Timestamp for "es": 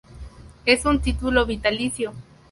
0.65-0.83